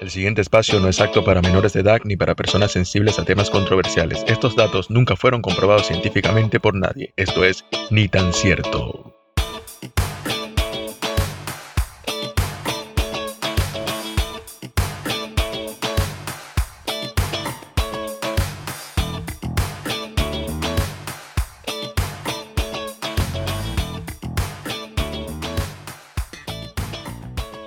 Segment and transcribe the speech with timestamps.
[0.00, 3.24] El siguiente espacio no es apto para menores de edad ni para personas sensibles a
[3.24, 4.24] temas controversiales.
[4.28, 7.12] Estos datos nunca fueron comprobados científicamente por nadie.
[7.16, 9.25] Esto es ni tan cierto.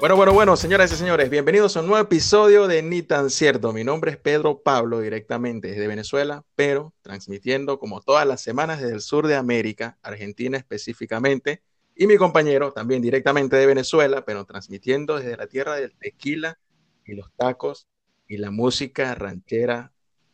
[0.10, 3.72] Bueno, bueno, bueno, señoras y señores, bienvenidos a un nuevo episodio de Ni tan cierto.
[3.74, 8.96] Mi nombre es Pedro Pablo, directamente desde Venezuela, pero transmitiendo como todas las semanas desde
[8.96, 11.62] el sur de América, Argentina específicamente,
[11.96, 16.58] y mi compañero también directamente de Venezuela, pero transmitiendo desde la tierra del tequila
[17.06, 17.88] y los tacos
[18.28, 19.94] y la música ranchera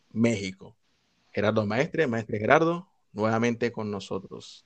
[0.09, 0.77] México.
[1.33, 4.64] Gerardo Maestre, Maestre Gerardo, nuevamente con nosotros.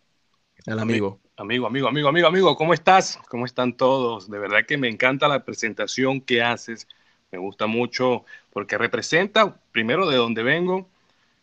[0.70, 1.20] ¿Qué tal, amigo?
[1.36, 3.18] Amigo, amigo, amigo, amigo, amigo, ¿cómo estás?
[3.28, 4.30] ¿Cómo están todos?
[4.30, 6.88] De verdad que me encanta la presentación que haces.
[7.32, 8.24] Me gusta mucho
[8.54, 10.88] porque representa, primero, de dónde vengo,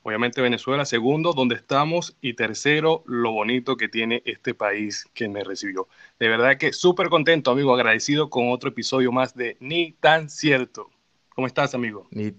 [0.04, 5.42] obviamente Venezuela, segundo, dónde estamos y tercero, lo bonito que tiene este país que me
[5.42, 5.88] recibió.
[6.20, 10.88] De verdad que súper contento, amigo, agradecido con otro episodio más de Ni tan cierto.
[11.30, 12.06] ¿Cómo estás, amigo?
[12.12, 12.32] Ni,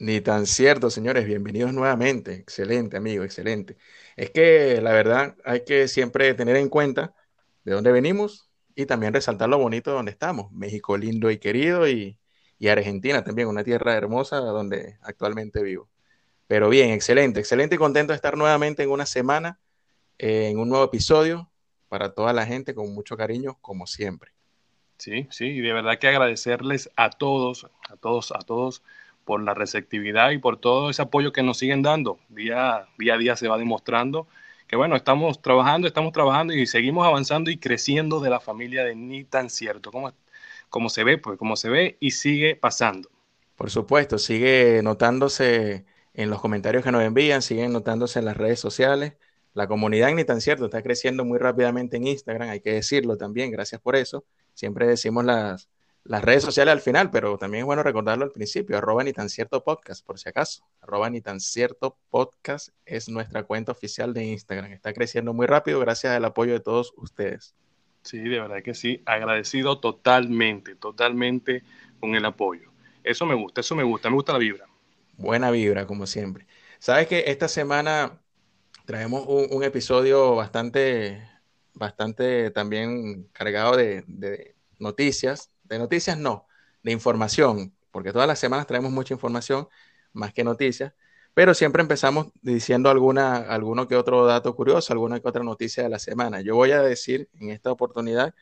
[0.00, 1.24] ni tan cierto, señores.
[1.24, 2.34] Bienvenidos nuevamente.
[2.34, 3.76] Excelente, amigo, excelente.
[4.16, 7.14] Es que la verdad hay que siempre tener en cuenta
[7.64, 10.50] de dónde venimos y también resaltar lo bonito de donde estamos.
[10.52, 12.18] México lindo y querido y,
[12.68, 15.88] Argentina también, una tierra hermosa donde actualmente vivo.
[16.46, 19.60] Pero bien, excelente, excelente y contento de estar nuevamente en una semana,
[20.18, 21.50] eh, en un nuevo episodio
[21.88, 24.32] para toda la gente con mucho cariño, como siempre.
[24.98, 28.82] Sí, sí, y de verdad que agradecerles a todos, a todos, a todos
[29.26, 32.18] por la receptividad y por todo ese apoyo que nos siguen dando.
[32.28, 34.28] Día, día a día se va demostrando
[34.68, 38.94] que, bueno, estamos trabajando, estamos trabajando y seguimos avanzando y creciendo de la familia de
[38.94, 39.90] Ni tan cierto.
[39.90, 40.12] como,
[40.70, 43.10] como se ve, pues como se ve y sigue pasando.
[43.56, 48.60] Por supuesto, sigue notándose en los comentarios que nos envían, siguen notándose en las redes
[48.60, 49.14] sociales.
[49.54, 53.50] La comunidad Ni tan cierto está creciendo muy rápidamente en Instagram, hay que decirlo también,
[53.50, 54.24] gracias por eso.
[54.54, 55.68] Siempre decimos las,
[56.08, 59.28] las redes sociales al final, pero también es bueno recordarlo al principio, arroba ni tan
[59.28, 60.64] cierto podcast, por si acaso.
[60.80, 64.72] Arroba ni tan cierto podcast es nuestra cuenta oficial de Instagram.
[64.72, 67.54] Está creciendo muy rápido gracias al apoyo de todos ustedes.
[68.02, 69.02] Sí, de verdad que sí.
[69.04, 71.64] Agradecido totalmente, totalmente
[71.98, 72.70] con el apoyo.
[73.02, 74.66] Eso me gusta, eso me gusta, me gusta la vibra.
[75.16, 76.46] Buena vibra, como siempre.
[76.78, 78.20] Sabes que esta semana
[78.84, 81.28] traemos un, episodio bastante,
[81.74, 86.46] bastante también cargado de, de noticias, de noticias no,
[86.82, 89.68] de información, porque todas las semanas traemos mucha información,
[90.12, 90.92] más que noticias,
[91.34, 95.90] pero siempre empezamos diciendo alguna, alguno que otro dato curioso, alguna que otra noticia de
[95.90, 96.40] la semana.
[96.40, 98.34] Yo voy a decir en esta oportunidad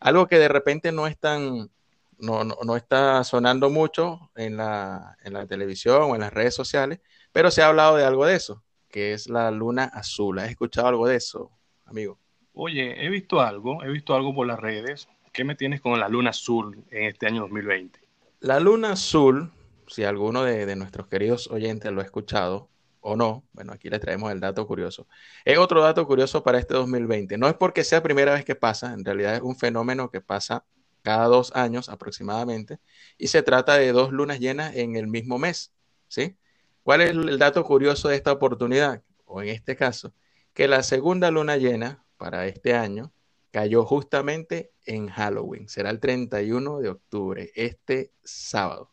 [0.00, 1.70] algo que de repente no es tan,
[2.18, 7.00] no, no, está sonando mucho en la, en la televisión o en las redes sociales,
[7.32, 10.38] pero se ha hablado de algo de eso, que es la luna azul.
[10.38, 11.50] ¿Has escuchado algo de eso,
[11.84, 12.18] amigo?
[12.52, 16.08] Oye, he visto algo, he visto algo por las redes, ¿Qué me tienes con la
[16.08, 18.00] luna azul en este año 2020?
[18.40, 19.52] La luna azul,
[19.86, 22.70] si alguno de, nuestros queridos oyentes lo ha escuchado
[23.00, 25.06] o no, bueno, aquí le traemos el dato curioso.
[25.44, 27.36] Es otro dato curioso para este 2020.
[27.36, 30.64] No es porque sea primera vez que pasa, en realidad es un fenómeno que pasa
[31.02, 32.78] cada dos años aproximadamente,
[33.18, 35.70] y se trata de dos lunas llenas en el mismo mes,
[36.08, 36.34] ¿sí?
[36.82, 39.02] ¿Cuál es el dato curioso de esta oportunidad?
[39.26, 40.14] O en este caso,
[40.54, 43.12] que la segunda luna llena para este año
[43.56, 45.66] cayó justamente en Halloween.
[45.66, 48.90] Será el 31 de octubre, este sábado.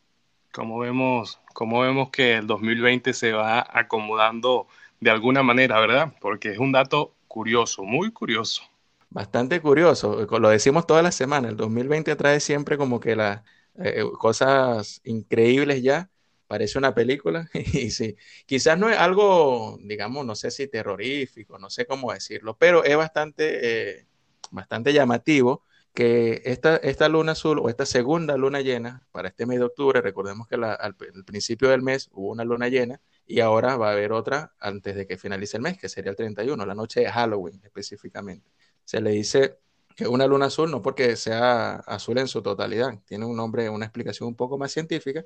[0.54, 4.70] Como vemos, como vemos que el 2020 se va acomodando
[5.02, 6.14] de alguna manera, ¿verdad?
[6.22, 8.64] Porque es un dato curioso, muy curioso.
[9.10, 13.42] Bastante curioso, lo decimos todas las semanas, el 2020 trae siempre como que las
[13.76, 16.10] eh, cosas increíbles ya,
[16.48, 21.70] parece una película, y sí, quizás no es algo, digamos, no sé si terrorífico, no
[21.70, 24.08] sé cómo decirlo, pero es bastante eh,
[24.52, 29.60] bastante llamativo que esta, esta luna azul o esta segunda luna llena para este mes
[29.60, 33.90] de octubre, recordemos que al, principio del mes hubo una luna llena y ahora va
[33.90, 37.02] a haber otra antes de que finalice el mes, que sería el 31, la noche
[37.02, 38.50] de Halloween específicamente.
[38.84, 39.60] Se le dice
[39.96, 43.86] que una luna azul no porque sea azul en su totalidad, tiene un nombre, una
[43.86, 45.24] explicación un poco más científica,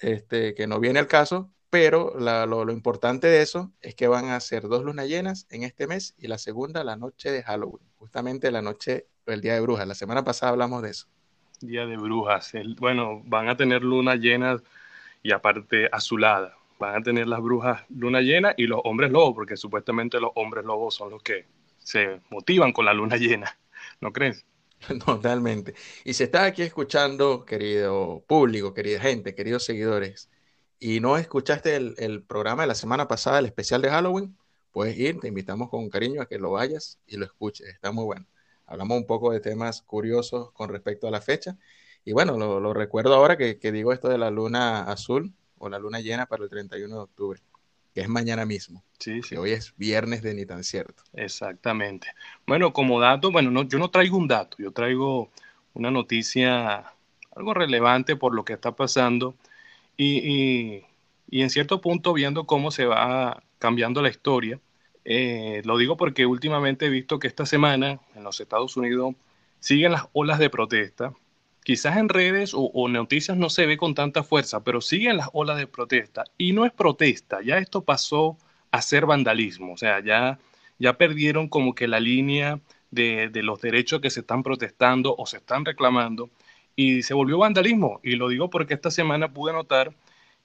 [0.00, 4.26] este, que no viene al caso, pero lo, lo, importante de eso es que van
[4.26, 7.86] a ser dos lunas llenas en este mes y la segunda la noche de Halloween,
[7.96, 9.86] justamente la noche, el día de brujas.
[9.86, 11.06] La semana pasada hablamos de eso.
[11.60, 12.52] Día de brujas.
[12.78, 14.62] bueno, van a tener lunas llenas
[15.22, 16.56] y aparte azulada.
[16.78, 20.64] Van a tener las brujas luna llena y los hombres lobos, porque supuestamente los hombres
[20.64, 21.46] lobos son los que
[21.78, 23.56] se motivan con la luna llena.
[24.00, 24.44] ¿No crees?
[25.04, 25.74] Totalmente.
[26.04, 30.30] Y si estás aquí escuchando, querido público, querida gente, queridos seguidores,
[30.78, 34.36] y no escuchaste el, el, programa de la semana pasada, el especial de Halloween,
[34.72, 38.04] puedes ir, te invitamos con cariño a que lo vayas y lo escuches, está muy
[38.04, 38.26] bueno.
[38.66, 41.58] Hablamos un poco de temas curiosos con respecto a la fecha.
[42.04, 45.78] Y bueno, lo, recuerdo ahora que, que, digo esto de la luna azul o la
[45.78, 47.42] luna llena para el 31 de octubre,
[47.94, 48.84] que es mañana mismo.
[48.98, 49.30] Sí, sí.
[49.30, 51.02] Que hoy es viernes de ni tan cierto.
[51.12, 52.08] Exactamente.
[52.46, 55.30] Bueno, como dato, bueno, no, yo no traigo un dato, yo traigo
[55.74, 56.92] una noticia,
[57.34, 59.34] algo relevante por lo que está pasando
[59.96, 60.86] y, y,
[61.28, 64.60] y en cierto punto viendo cómo se va cambiando la historia.
[65.04, 69.14] Eh, lo digo porque últimamente he visto que esta semana en los Estados Unidos
[69.58, 71.12] siguen las olas de protesta.
[71.62, 75.58] Quizás en redes o, noticias no se ve con tanta fuerza, pero siguen las olas
[75.58, 76.24] de protesta.
[76.38, 78.38] Y no es protesta, ya esto pasó
[78.70, 79.74] a ser vandalismo.
[79.74, 80.38] O sea, ya,
[80.78, 82.60] ya perdieron como que la línea
[82.90, 86.30] de, de los derechos que se están protestando o se están reclamando
[86.76, 88.00] y se volvió vandalismo.
[88.02, 89.94] Y lo digo porque esta semana pude notar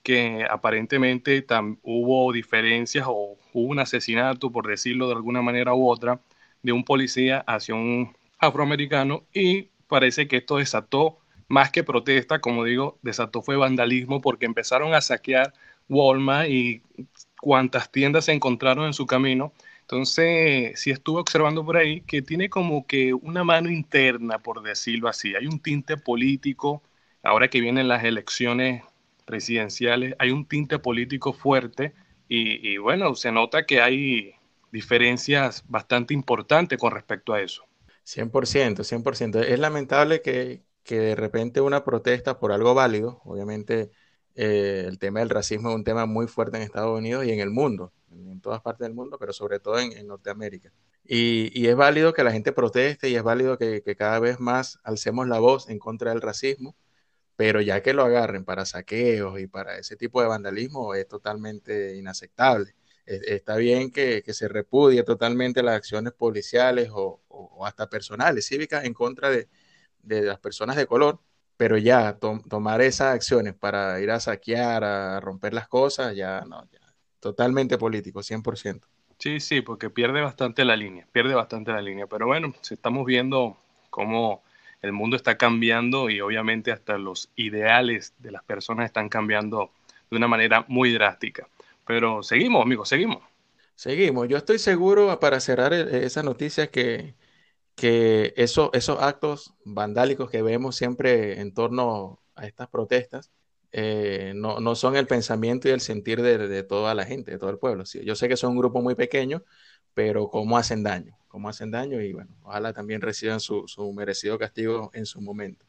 [0.04, 1.46] que aparentemente
[1.82, 6.22] hubo diferencias o hubo un asesinato, por decirlo de alguna manera u otra,
[6.62, 12.64] de un policía hacia un afroamericano y parece que esto desató más que protesta, como
[12.64, 15.54] digo, desató fue vandalismo porque empezaron a saquear
[15.90, 16.82] Walmart y
[17.42, 19.54] cuantas tiendas se encontraron en su camino.
[19.82, 25.08] Entonces, sí estuve observando por ahí que tiene como que una mano interna, por decirlo
[25.10, 25.36] así.
[25.36, 26.82] Hay un tinte político,
[27.24, 28.84] ahora que vienen las elecciones
[29.26, 31.94] presidenciales, hay un tinte político fuerte
[32.28, 34.34] y, y, bueno, se nota que hay
[34.72, 37.66] diferencias bastante importantes con respecto a eso.
[38.06, 39.42] 100%, 100%.
[39.42, 43.92] Es lamentable que, que de repente una protesta por algo válido, obviamente
[44.36, 47.40] eh, el tema del racismo es un tema muy fuerte en Estados Unidos y en
[47.40, 50.72] el mundo, en todas partes del mundo, pero sobre todo en, en Norteamérica.
[51.04, 54.40] Y, y, es válido que la gente proteste y es válido que, que cada vez
[54.40, 56.76] más alcemos la voz en contra del racismo
[57.36, 61.96] pero ya que lo agarren para saqueos y para ese tipo de vandalismo es totalmente
[61.98, 62.76] inaceptable.
[63.06, 68.84] Está bien que, que se repudie totalmente las acciones policiales o, o hasta personales, cívicas,
[68.84, 69.48] en contra de,
[70.02, 71.20] de, las personas de color,
[71.58, 76.42] pero ya to tomar esas acciones para ir a saquear, a romper las cosas, ya
[76.42, 76.80] no, ya,
[77.20, 78.82] totalmente político, 100%.
[79.18, 83.06] Sí, sí, porque pierde bastante la línea, pierde bastante la línea, pero bueno, si estamos
[83.06, 83.58] viendo
[83.90, 84.44] cómo
[84.82, 89.72] el mundo está cambiando y obviamente hasta los ideales de las personas están cambiando
[90.12, 91.48] de una manera muy drástica.
[91.86, 93.24] Pero seguimos, amigos, seguimos.
[93.76, 94.28] Seguimos.
[94.28, 97.16] Yo estoy seguro, para cerrar esa noticia, que,
[97.76, 103.32] que eso, esos actos vandálicos que vemos siempre en torno a estas protestas
[103.78, 107.38] eh, no, no, son el pensamiento y el sentir de, de, toda la gente, de
[107.38, 107.86] todo el pueblo.
[107.86, 109.44] Sí, yo sé que son un grupo muy pequeño,
[109.94, 114.40] pero cómo hacen daño, cómo hacen daño y bueno, ojalá también reciban su, su, merecido
[114.40, 115.66] castigo en su momento.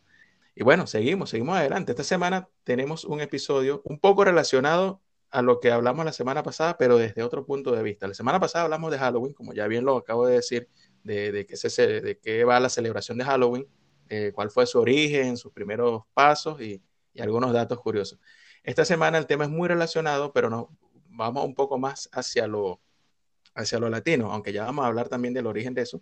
[0.54, 1.90] Y bueno, seguimos, seguimos adelante.
[1.92, 5.02] Esta semana tenemos un episodio un poco relacionado
[5.36, 8.08] a lo que hablamos la semana pasada, pero desde otro punto de vista.
[8.08, 10.66] La semana pasada hablamos de Halloween, como ya bien lo acabo de decir,
[11.04, 13.68] de, de, qué, se, de qué va la celebración de Halloween,
[14.08, 18.18] eh, cuál fue su origen, sus primeros pasos y, y algunos datos curiosos.
[18.62, 20.68] Esta semana el tema es muy relacionado, pero nos
[21.10, 22.80] vamos un poco más hacia lo,
[23.54, 26.00] hacia latino, aunque ya vamos a hablar también del origen de eso,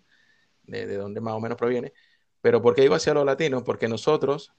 [0.63, 1.91] de, de dónde más o menos proviene.
[2.39, 3.65] Pero ¿por qué digo hacia lo latino?
[3.65, 4.53] Porque nosotros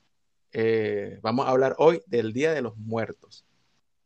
[0.52, 3.46] eh, vamos a hablar hoy del Día de los Muertos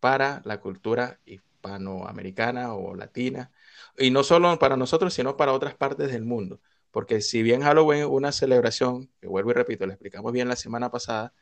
[0.00, 3.52] para la cultura hispanoamericana o latina,
[3.98, 6.60] y no solo para nosotros, sino para otras partes del mundo.
[6.90, 10.56] Porque si bien Halloween es una celebración, que vuelvo y repito, le explicamos bien la
[10.56, 11.32] semana pasada,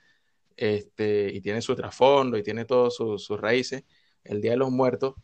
[0.56, 3.84] este, y tiene su trasfondo y tiene todas sus, raíces,
[4.24, 5.14] el Día de los Muertos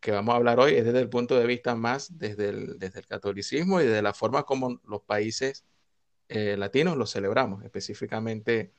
[0.00, 3.00] que vamos a hablar hoy es desde el punto de vista más desde el, desde
[3.00, 5.64] el catolicismo y de la forma como los países
[6.28, 8.72] eh, latinos lo celebramos, específicamente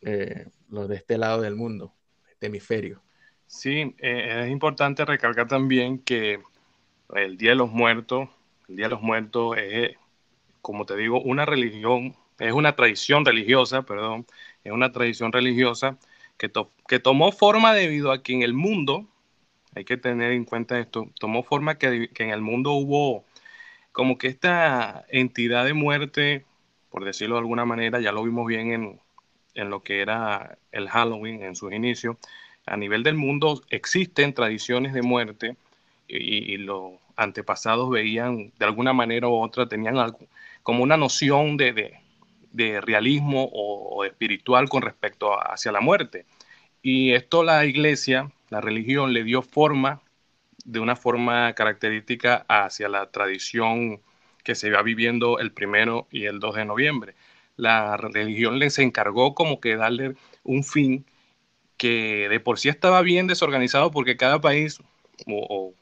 [0.00, 1.94] eh, los de este lado del mundo,
[2.30, 3.02] este hemisferio.
[3.50, 6.40] Sí, eh, es importante recalcar también que
[7.16, 8.28] el Día de los Muertos,
[8.68, 9.96] el Día de los Muertos es,
[10.62, 14.24] como te digo, una religión, es una tradición religiosa, perdón,
[14.62, 15.98] es una tradición religiosa
[16.38, 19.08] que, to que tomó forma debido a que en el mundo
[19.74, 23.24] hay que tener en cuenta esto, tomó forma que, que, en el mundo hubo
[23.92, 26.46] como que esta entidad de muerte,
[26.90, 29.00] por decirlo de alguna manera, ya lo vimos bien en,
[29.54, 32.16] en lo que era el Halloween en sus inicios,
[32.70, 35.56] a nivel del mundo existen tradiciones de muerte
[36.08, 40.18] y, los antepasados veían de alguna manera u otra, tenían algo,
[40.62, 41.94] como una noción de,
[42.52, 46.26] de, realismo o, o, espiritual con respecto a, hacia la muerte.
[46.82, 50.02] Y esto la iglesia la religión le dio forma
[50.64, 54.00] de una forma característica hacia la tradición
[54.44, 57.14] que se va viviendo el primero y el 2 de noviembre.
[57.56, 61.04] La religión les encargó como que darle un fin
[61.80, 64.80] que de por sí estaba bien desorganizado porque cada país,
[65.26, 65.72] o,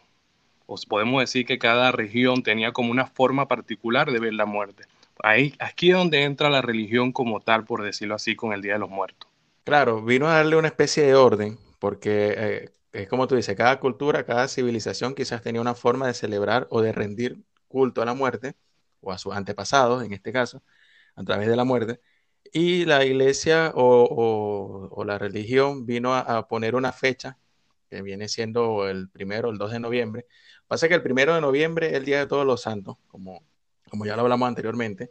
[0.89, 4.85] podemos decir que cada región tenía como una forma particular de ver la muerte.
[5.25, 8.75] Ahí, aquí es donde entra la religión como tal, por decirlo así, con el Día
[8.75, 9.29] de los Muertos.
[9.65, 13.81] Claro, vino a darle una especie de orden, porque eh, es como tú dices, cada
[13.81, 18.15] cultura, cada civilización quizás tenía una forma de celebrar o de rendir culto a la
[18.15, 18.55] muerte,
[19.01, 20.63] o a sus antepasados en este caso,
[21.17, 22.01] a través de la muerte,
[22.53, 27.39] y la iglesia o, la religión vino a, poner una fecha
[27.91, 30.27] que viene siendo el primero, el 2 de noviembre.
[30.67, 33.43] Pasa que el primero de noviembre es el Día de Todos los Santos, como,
[33.91, 35.11] como ya lo hablamos anteriormente,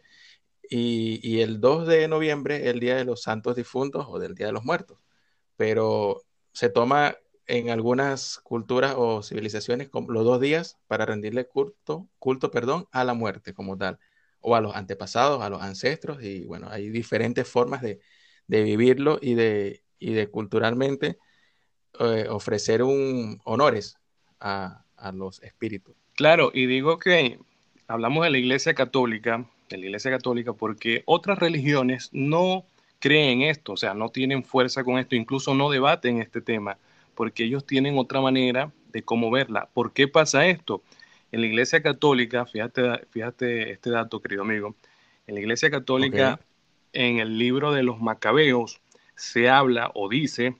[0.70, 4.36] y, y el 2 de noviembre es el Día de los Santos Difuntos o del
[4.36, 5.00] Día de los Muertos.
[5.58, 7.18] Pero se toma
[7.48, 13.14] en algunas culturas o civilizaciones los dos días para rendirle culto, culto perdón, a la
[13.14, 14.00] muerte como tal,
[14.42, 18.00] o a los antepasados, a los ancestros, y bueno, hay diferentes formas de,
[18.48, 21.18] vivirlo y de, y de culturalmente
[22.00, 23.98] eh, ofrecer un, honores
[24.40, 25.96] a, a los espíritus.
[26.16, 27.40] Claro, y digo que
[27.88, 32.66] hablamos de la Iglesia Católica, de la Iglesia Católica, porque otras religiones no
[33.00, 36.78] creen esto, o sea, no tienen fuerza con esto, incluso no debaten este tema
[37.18, 39.68] porque ellos tienen otra manera de cómo verla.
[39.74, 40.84] ¿Por qué pasa esto?
[41.32, 44.76] En la Iglesia Católica, fíjate, fíjate este dato, querido amigo,
[45.28, 46.40] en la Iglesia Católica,
[46.94, 48.80] en el libro de los Macabeos,
[49.16, 50.56] se habla o dice,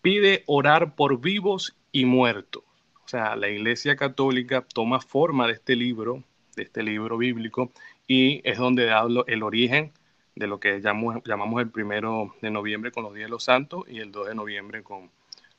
[0.00, 2.62] pide orar por vivos y muertos.
[3.04, 6.22] O sea, la Iglesia Católica toma forma de este libro,
[6.56, 7.70] de este libro bíblico,
[8.06, 9.92] y es donde hablo el origen
[10.34, 13.84] de lo que llamamos, llamamos el primero de noviembre con los días de los santos
[13.88, 15.10] y el 2 de noviembre con,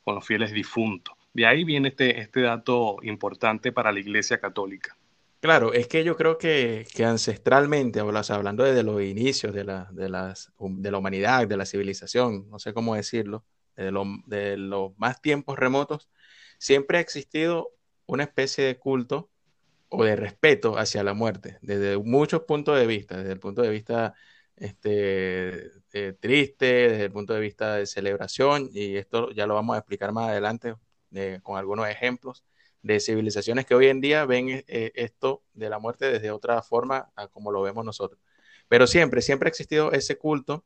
[0.04, 1.17] con los fieles difuntos.
[1.32, 4.96] De ahí viene este, este dato importante para la Iglesia Católica.
[5.40, 10.08] Claro, es que yo creo que, que ancestralmente, hablando desde los inicios de la, de,
[10.08, 13.44] las, de la humanidad, de la civilización, no sé cómo decirlo,
[13.76, 13.92] de,
[14.26, 16.08] de los más tiempos remotos,
[16.58, 17.70] siempre ha existido
[18.06, 19.30] una especie de culto
[19.90, 23.70] o de respeto hacia la muerte, desde muchos puntos de vista, desde el punto de
[23.70, 24.14] vista
[24.56, 29.76] este, eh, triste desde el punto de vista de celebración, y esto ya lo vamos
[29.76, 30.74] a explicar más adelante
[31.12, 32.44] eh, con algunos ejemplos
[32.82, 37.10] de civilizaciones que hoy en día ven eh, esto de la muerte desde otra forma
[37.16, 38.20] a como lo vemos nosotros.
[38.68, 40.64] Pero siempre, siempre ha existido ese culto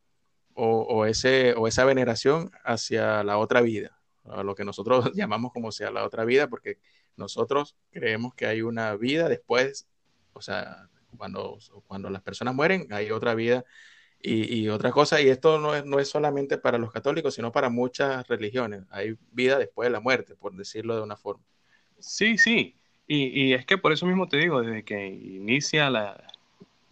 [0.54, 5.90] o, ese, o esa veneración hacia la otra vida, lo que nosotros llamamos como sea
[5.90, 6.78] la otra vida, porque
[7.16, 9.87] nosotros creemos que hay una vida después,
[10.34, 13.64] o sea, cuando, cuando las personas mueren, hay otra vida
[14.22, 15.20] y, y otra cosa.
[15.20, 18.84] Y esto no es, no es solamente para los católicos, sino para muchas religiones.
[18.90, 21.42] Hay vida después de la muerte, por decirlo de una forma.
[21.98, 22.76] Sí, sí.
[23.06, 26.24] Y, y es que por eso mismo te digo, desde que inicia la,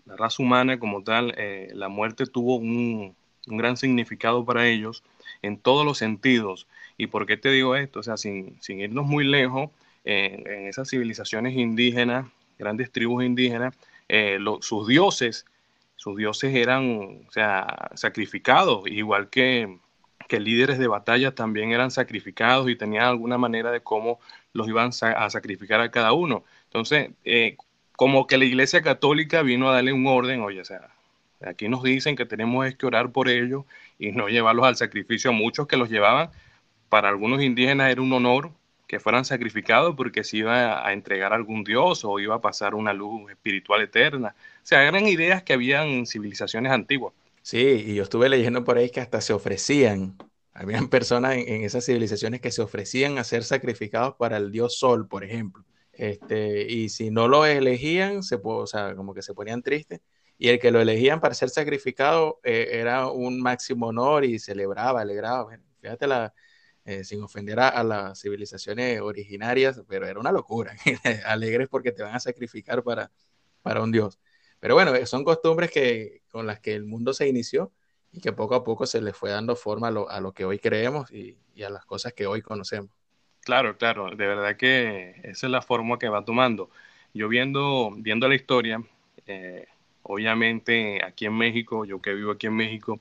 [0.07, 3.15] la raza humana como tal, eh, la muerte tuvo un,
[3.47, 5.05] un, gran significado para ellos
[5.43, 6.67] en todos los sentidos.
[6.99, 8.01] ¿Y por qué te digo esto?
[8.01, 9.71] O sea, sin, sin irnos muy lejos,
[10.03, 12.27] en esas civilizaciones indígenas,
[12.59, 13.75] grandes tribus indígenas,
[14.09, 15.47] eh, sus dioses,
[16.01, 19.79] sus dioses eran o sea, sacrificados, igual que,
[20.29, 24.19] que líderes de batalla también eran sacrificados y tenían alguna manera de cómo
[24.55, 26.43] los iban a sacrificar a cada uno.
[26.65, 27.59] Entonces, eh,
[27.97, 30.89] como que la Iglesia Católica vino a darle un orden, oye, o sea,
[31.43, 33.67] aquí nos dicen que tenemos que orar por ellos
[33.99, 35.35] y no llevarlos al sacrificio.
[35.35, 36.31] Muchos que los llevaban,
[36.89, 38.53] para algunos indígenas era un honor
[38.91, 42.75] que fueran sacrificados porque se iba a entregar a algún dios o iba a pasar
[42.75, 44.35] una luz espiritual eterna.
[44.37, 47.15] O sea, eran ideas que habían en civilizaciones antiguas.
[47.41, 50.19] Sí, y yo estuve leyendo por ahí que hasta se ofrecían,
[50.53, 55.07] habían personas en, esas civilizaciones que se ofrecían a ser sacrificados para el dios Sol,
[55.07, 55.65] por ejemplo.
[55.93, 60.01] Este, y si no lo elegían, se, o sea, como que se ponían tristes.
[60.37, 65.03] Y el que lo elegían para ser sacrificado eh, era un máximo honor y celebraba,
[65.03, 65.47] alegraba.
[65.81, 66.35] fíjate la,
[66.85, 70.75] eh, sin ofender a, las civilizaciones originarias, pero era una locura.
[71.27, 73.11] Alegres porque te van a sacrificar para,
[73.63, 74.19] para un dios.
[74.61, 77.73] Pero bueno, eh, son costumbres que, con las que el mundo se inició
[78.13, 80.45] y que poco a poco se le fue dando forma a lo, a lo que
[80.45, 82.91] hoy creemos y, y, a las cosas que hoy conocemos.
[83.41, 86.71] Claro, claro, de verdad que esa es la forma que va tomando.
[87.15, 88.83] Yo viendo, viendo la historia,
[89.27, 89.67] eh,
[90.03, 93.01] obviamente aquí en México, yo que vivo aquí en México,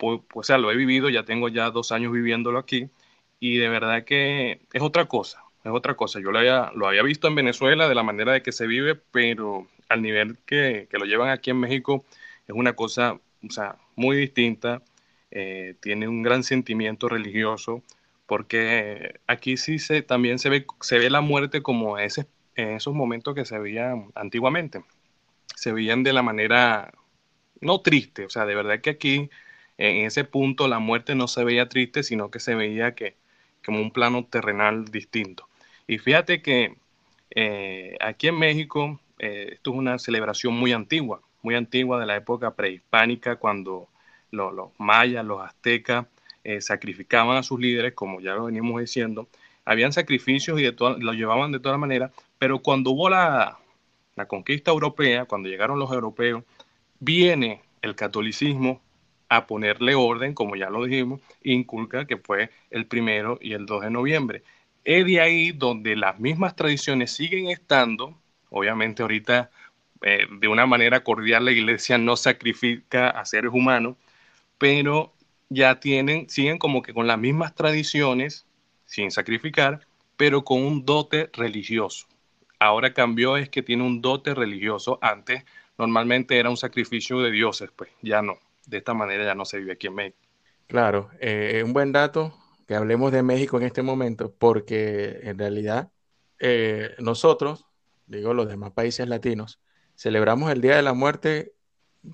[0.00, 2.90] pues, o sea, lo he vivido, ya tengo ya dos años viviéndolo aquí
[3.38, 6.20] y de verdad que es otra cosa, es otra cosa.
[6.20, 8.96] Yo lo había, lo había visto en Venezuela de la manera de que se vive,
[8.96, 12.04] pero al nivel que, que lo llevan aquí en México
[12.48, 14.82] es una cosa, o sea, muy distinta.
[15.30, 17.82] Eh, tiene un gran sentimiento religioso,
[18.26, 22.26] porque aquí sí se, también se ve, se ve la muerte como ese,
[22.56, 24.82] en esos momentos que se veía antiguamente.
[25.56, 26.92] se veían de la manera
[27.60, 29.30] no triste, o sea, de verdad que aquí
[29.80, 33.16] en ese punto la muerte no se veía triste, sino que se veía que
[33.64, 35.48] como un plano terrenal distinto.
[35.86, 36.76] Y fíjate que
[37.30, 42.16] eh, aquí en México eh, esto es una celebración muy antigua, muy antigua de la
[42.16, 43.88] época prehispánica, cuando
[44.30, 46.06] los mayas, los aztecas
[46.44, 49.28] eh, sacrificaban a sus líderes, como ya lo veníamos diciendo,
[49.64, 53.58] habían sacrificios y de lo llevaban de todas maneras, pero cuando hubo la,
[54.14, 56.44] la conquista europea, cuando llegaron los europeos,
[56.98, 58.80] viene el catolicismo
[59.30, 63.82] a ponerle orden, como ya lo dijimos, inculca que fue el primero y el 2
[63.84, 64.42] de noviembre.
[64.84, 68.18] Es de ahí donde las mismas tradiciones siguen estando,
[68.50, 69.50] obviamente ahorita
[70.02, 73.96] eh, de una manera cordial la iglesia no sacrifica a seres humanos,
[74.58, 75.14] pero
[75.48, 78.46] ya tienen, siguen como que con las mismas tradiciones,
[78.86, 82.06] sin sacrificar, pero con un dote religioso.
[82.58, 84.98] Ahora cambió es que tiene un dote religioso.
[85.02, 85.44] Antes
[85.78, 88.38] normalmente era un sacrificio de dioses, pues ya no.
[88.66, 90.18] De esta manera ya no se vive aquí en México.
[90.66, 92.36] Claro, eh, un buen dato
[92.68, 95.90] que hablemos de México en este momento, porque en realidad
[96.38, 97.66] eh, nosotros,
[98.06, 99.60] digo los demás países latinos,
[99.96, 101.52] celebramos el Día de la Muerte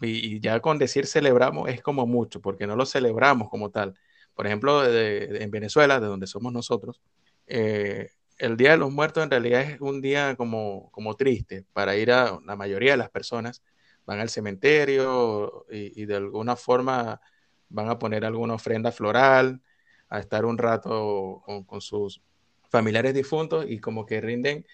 [0.01, 3.95] y, ya con decir celebramos es como mucho, porque no lo celebramos como tal.
[4.35, 7.01] Por ejemplo, en Venezuela, de donde somos nosotros,
[7.47, 11.97] eh, el Día de los Muertos en realidad es un día como, como triste para
[11.97, 13.63] ir a la mayoría de las personas.
[14.07, 17.21] Van al cementerio y, de alguna forma
[17.69, 19.61] van a poner alguna ofrenda floral,
[20.09, 22.23] a estar un rato con, sus
[22.71, 24.65] familiares difuntos y como que rinden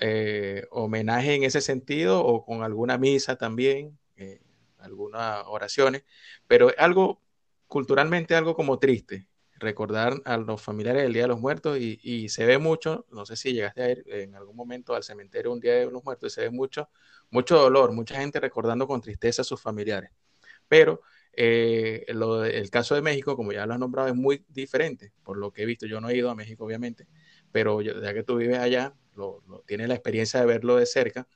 [0.00, 3.98] eh, homenaje en ese sentido o con alguna misa también.
[4.16, 4.40] Eh,
[4.82, 6.04] algunas oraciones,
[6.46, 7.20] pero algo
[7.68, 9.26] culturalmente algo como triste,
[9.62, 13.36] recordar a los familiares del Día de los Muertos y, se ve mucho, no sé
[13.36, 16.34] si llegaste a ir en algún momento al cementerio un Día de los Muertos y
[16.34, 16.90] se ve mucho,
[17.30, 20.10] mucho dolor, mucha gente recordando con tristeza a sus familiares.
[20.68, 21.02] Pero
[21.32, 25.52] eh, el caso de México, como ya lo has nombrado, es muy diferente, por lo
[25.52, 25.86] que he visto.
[25.86, 27.06] Yo no he ido a México, obviamente,
[27.52, 31.26] pero ya que tú vives allá, lo, tienes la experiencia de verlo de cerca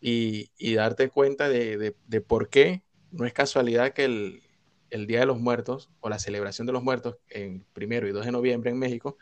[0.00, 4.42] y, darte cuenta de, de por qué no es casualidad que el,
[4.90, 8.32] Día de los Muertos o la celebración de los muertos en primero y 2 de
[8.32, 9.16] noviembre en México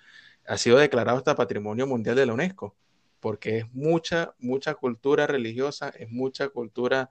[0.46, 2.76] ha sido declarado hasta Patrimonio Mundial de la UNESCO,
[3.20, 7.10] porque es mucha, mucha cultura religiosa, es mucha cultura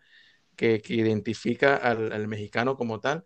[0.56, 3.26] que, identifica al, mexicano como tal,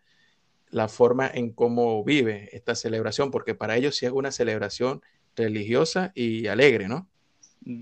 [0.72, 5.02] la forma en cómo vive esta celebración, porque para ellos sí es una celebración
[5.36, 7.08] religiosa y alegre, ¿no?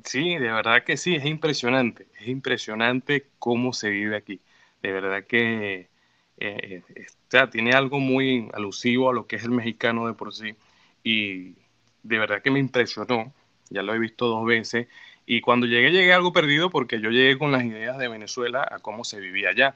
[0.04, 4.42] Sí, de verdad que sí, es impresionante, es impresionante cómo se vive aquí
[4.82, 5.90] de verdad que
[6.38, 10.56] eh, eh, tiene algo muy alusivo a lo que es el mexicano de por sí.
[11.04, 11.56] Y
[12.04, 13.34] de verdad que me impresionó,
[13.70, 14.88] ya lo he visto dos veces.
[15.26, 18.80] Y cuando llegué, llegué algo perdido porque yo llegué con las ideas de Venezuela a
[18.80, 19.76] cómo se vivía allá.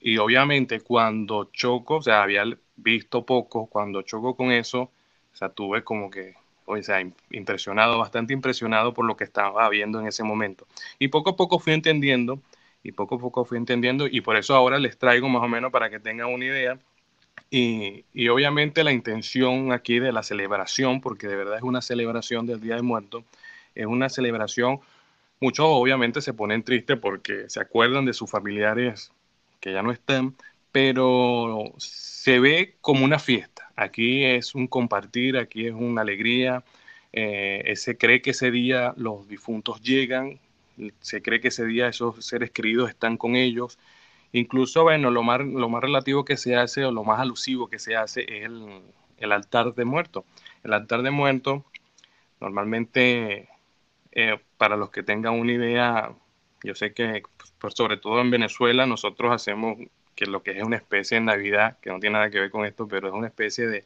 [0.00, 2.44] Y obviamente cuando choco, o sea, había
[2.76, 4.90] visto poco, cuando choco con eso,
[5.32, 6.34] o sea, tuve como que,
[6.64, 10.66] o sea, impresionado, bastante impresionado por lo que estaba viendo en ese momento.
[10.98, 12.40] Y poco a poco fui entendiendo
[12.82, 15.70] y poco a poco fui entendiendo y por eso ahora les traigo más o menos
[15.70, 16.78] para que tengan una idea.
[17.50, 22.46] Y, y, obviamente la intención aquí de la celebración, porque de verdad es una celebración
[22.46, 23.24] del Día de Muertos,
[23.74, 24.80] es una celebración,
[25.40, 29.12] muchos obviamente se ponen tristes porque se acuerdan de sus familiares
[29.60, 30.36] que ya no están,
[30.72, 33.70] pero se ve como una fiesta.
[33.76, 36.64] Aquí es un compartir, aquí es una alegría.
[37.12, 40.38] Eh, se cree que ese día los difuntos llegan,
[41.00, 43.78] se cree que ese día esos seres queridos están con ellos.
[44.32, 47.78] Incluso, bueno, lo más, lo más relativo que se hace o lo más alusivo que
[47.78, 48.50] se hace es
[49.18, 50.24] el, altar de muertos.
[50.62, 51.62] El altar de muertos,
[52.40, 53.48] normalmente,
[54.12, 56.12] eh, para los que tengan una idea,
[56.62, 57.22] yo sé que,
[57.58, 59.78] pues, sobre todo en Venezuela, nosotros hacemos
[60.14, 62.66] que lo que es una especie de Navidad, que no tiene nada que ver con
[62.66, 63.84] esto, pero es una especie de,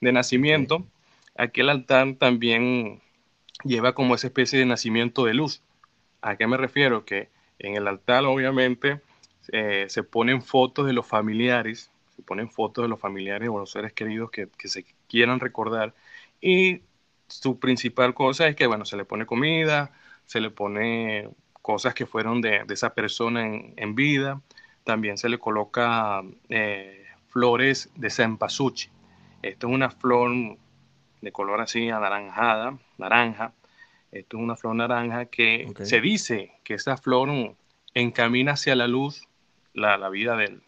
[0.00, 0.86] de nacimiento.
[1.36, 3.00] Aquí el altar también
[3.64, 5.62] lleva como esa especie de nacimiento de luz.
[6.22, 7.04] ¿A qué me refiero?
[7.04, 7.28] Que
[7.58, 9.00] en el altar obviamente
[9.52, 13.70] eh, se ponen fotos de los familiares, se ponen fotos de los familiares o los
[13.70, 15.94] seres queridos que, se quieran recordar
[16.40, 16.82] y
[17.28, 19.92] su principal cosa es que, bueno, se le pone comida,
[20.26, 21.28] se le pone
[21.62, 24.40] cosas que fueron de, esa persona en, vida,
[24.84, 28.90] también se le coloca eh, flores de cempasúchil.
[29.42, 30.30] Esto es una flor
[31.20, 33.52] de color así anaranjada, naranja,
[34.12, 37.54] esto es una flor naranja que se dice que esa flor
[37.94, 39.26] encamina hacia la luz
[39.72, 40.62] la, vida del,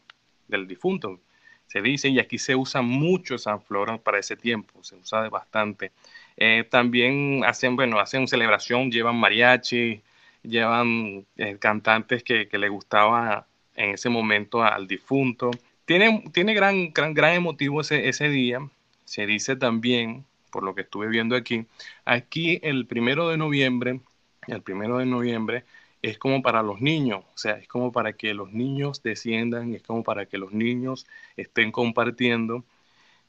[0.49, 1.21] del, difunto.
[1.67, 5.93] Se dice, y aquí se usa mucho esa flor para ese tiempo, se usa bastante.
[6.37, 10.03] Eh, también hacen, bueno, hacen celebración, llevan mariachi,
[10.43, 15.51] llevan eh, cantantes que, que, le gustaba en ese momento al difunto.
[15.85, 18.61] Tiene, tiene gran, gran, gran emotivo ese, ese día.
[19.05, 21.67] Se dice también, por lo que estuve viendo aquí,
[22.05, 24.01] aquí el primero de noviembre,
[24.47, 25.65] el primero de noviembre
[26.03, 29.83] es como para los niños, o sea, es como para que los niños desciendan, es
[29.83, 32.65] como para que los niños estén compartiendo.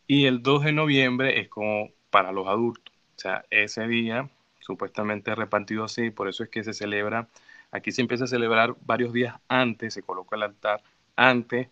[0.07, 5.36] Y el 2 de noviembre es como para los adultos, o sea, ese día supuestamente
[5.36, 7.27] repartido así, por eso es que se celebra,
[7.71, 10.83] aquí se empieza a celebrar varios días antes, se coloca el altar
[11.15, 11.69] antes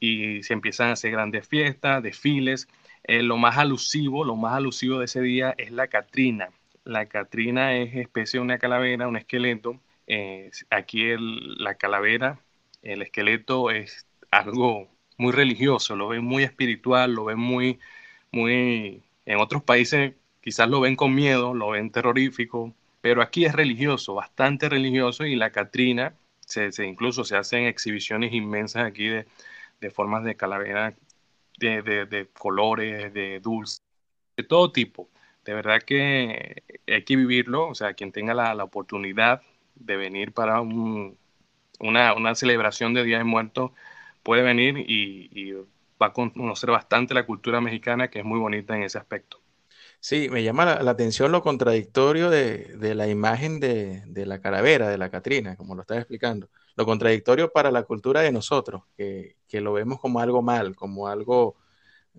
[0.00, 2.68] y se empiezan a hacer grandes fiestas, desfiles.
[3.04, 6.50] Eh, lo más alusivo, lo más alusivo de ese día es la Catrina.
[6.84, 9.80] La Catrina es especie de una calavera, un esqueleto.
[10.70, 12.38] Aquí la calavera,
[12.82, 17.78] el esqueleto es algo muy religioso, lo ven muy espiritual, lo ven muy,
[18.32, 23.54] muy, en otros países quizás lo ven con miedo, lo ven terrorífico, pero aquí es
[23.54, 29.26] religioso, bastante religioso y la Catrina, se, incluso se hacen exhibiciones inmensas aquí de,
[29.90, 30.94] formas de calavera,
[31.66, 33.82] de, colores, de dulces,
[34.36, 35.10] de todo tipo.
[35.44, 39.42] De verdad que hay que vivirlo, o sea, quien tenga la, oportunidad
[39.74, 43.72] de venir para una, celebración de Día de Muertos
[44.22, 45.52] puede venir y, y
[46.00, 49.41] va a conocer bastante la cultura mexicana, que es muy bonita en ese aspecto.
[50.04, 55.10] Sí, me llama la, atención lo contradictorio de, la imagen de, la calavera, de la
[55.10, 56.50] Catrina, como lo estás explicando.
[56.74, 61.56] Lo contradictorio para la cultura de nosotros, que, lo vemos como algo mal, como algo,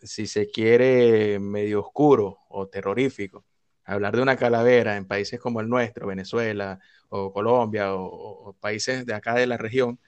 [0.01, 3.45] si se quiere, medio oscuro o terrorífico.
[3.83, 9.13] Hablar de una calavera en países como el nuestro, Venezuela o Colombia o, países de
[9.13, 9.99] acá de la región,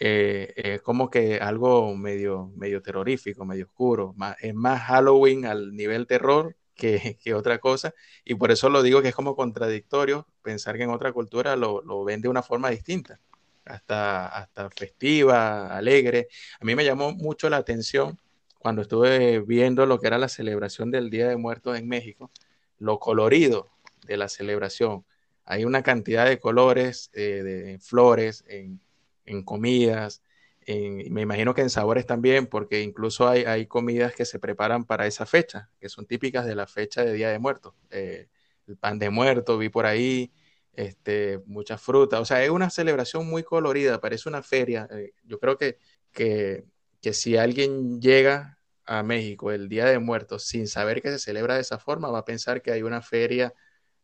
[0.00, 4.14] eh, es como que algo medio, medio terrorífico, medio oscuro.
[4.40, 7.94] es más Halloween al nivel terror que, otra cosa.
[8.24, 11.82] Y por eso lo digo que es como contradictorio pensar que en otra cultura lo,
[11.82, 13.20] lo ven de una forma distinta,
[13.64, 16.28] hasta, hasta festiva, alegre.
[16.60, 18.18] A mí me llamó mucho la atención
[18.58, 22.30] cuando estuve viendo lo que era la celebración del Día de Muertos en México,
[22.78, 23.68] lo colorido
[24.06, 25.04] de la celebración.
[25.44, 28.80] Hay una cantidad de colores, eh, de flores en,
[29.24, 30.22] en comidas,
[30.66, 35.06] me imagino que en sabores también, porque incluso hay, hay, comidas que se preparan para
[35.06, 37.74] esa fecha, que son típicas de la fecha de Día de Muertos.
[37.90, 38.28] Eh,
[38.66, 40.32] el pan de muerto, vi por ahí,
[40.72, 42.20] este, muchas frutas.
[42.20, 44.88] O sea, es una celebración muy colorida, parece una feria.
[44.90, 45.78] Eh, yo creo que,
[46.12, 46.64] que,
[47.00, 51.54] que si alguien llega a México el Día de Muertos sin saber que se celebra
[51.54, 53.54] de esa forma, va a pensar que hay una feria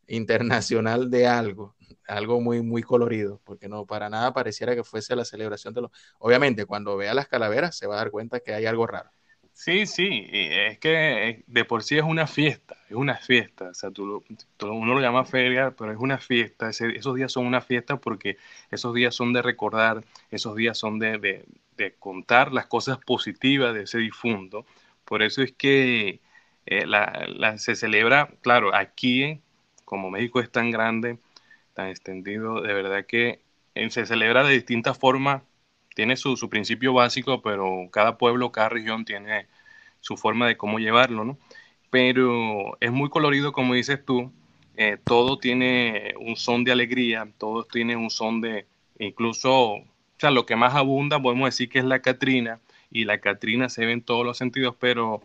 [0.07, 1.75] internacional de algo,
[2.07, 5.91] algo muy, muy colorido, porque no, para nada pareciera que fuese la celebración de los...
[6.19, 9.11] Obviamente, cuando vea las calaveras se va a dar cuenta que hay algo raro.
[9.55, 13.75] Sí, sí, es que eh, de por sí es una fiesta, es una fiesta, o
[13.75, 14.25] sea, tú,
[14.63, 18.39] uno lo llama feria, pero es una fiesta, esos días son una fiesta porque
[18.71, 21.45] esos días son de recordar, esos días son de,
[21.77, 24.65] de, contar las cosas positivas de ese difunto,
[25.05, 26.21] por eso es que
[26.67, 29.43] eh, la, se celebra, claro, aquí
[29.93, 31.19] como México es tan grande,
[31.75, 33.43] tan extendido, de verdad que
[33.75, 35.43] eh, se celebra de distintas formas,
[35.95, 39.49] tiene su, principio básico, pero cada pueblo, cada región tiene
[40.01, 41.37] su forma de cómo llevarlo, ¿no?
[41.91, 44.33] Pero es muy colorido, como dices tú,
[44.79, 48.65] eh, todo tiene un son de alegría, todo tiene un son de,
[48.99, 49.85] incluso, o
[50.17, 53.85] sea, lo que más abunda, podemos decir que es la Catrina, y la Catrina se
[53.85, 55.21] ve en todos los sentidos, pero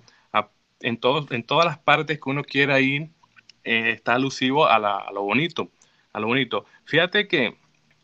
[0.82, 3.12] en, todos, en todas las partes que uno quiera ir,
[3.68, 4.80] eh, está alusivo a,
[5.12, 5.70] lo bonito,
[6.14, 6.66] a lo bonito.
[6.86, 7.58] Fíjate que,